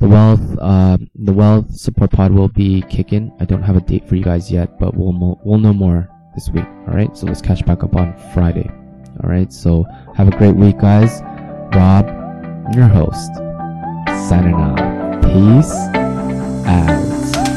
the 0.00 0.08
wealth, 0.08 0.58
uh, 0.60 0.96
the 1.14 1.32
wealth 1.32 1.74
support 1.76 2.10
pod 2.10 2.32
will 2.32 2.48
be 2.48 2.82
kicking. 2.88 3.32
I 3.38 3.44
don't 3.44 3.62
have 3.62 3.76
a 3.76 3.80
date 3.80 4.08
for 4.08 4.16
you 4.16 4.24
guys 4.24 4.50
yet, 4.50 4.78
but 4.78 4.96
we'll 4.96 5.12
mo- 5.12 5.40
we'll 5.44 5.58
know 5.58 5.72
more 5.74 6.08
this 6.34 6.48
week. 6.50 6.64
All 6.88 6.94
right, 6.94 7.14
so 7.16 7.26
let's 7.26 7.42
catch 7.42 7.64
back 7.66 7.84
up 7.84 7.94
on 7.96 8.16
Friday. 8.34 8.68
All 9.22 9.28
right, 9.30 9.52
so 9.52 9.84
have 10.16 10.28
a 10.28 10.36
great 10.36 10.56
week, 10.56 10.78
guys. 10.78 11.20
Rob, 11.74 12.06
your 12.74 12.88
host, 12.88 13.30
signing 14.28 14.54
out. 14.54 15.22
Peace 15.22 15.74
out. 16.66 17.49